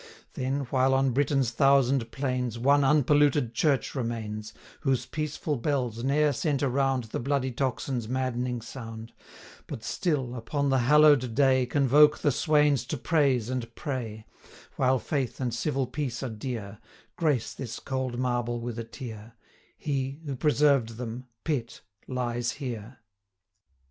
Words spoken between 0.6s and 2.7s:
while on Britain's thousand plains,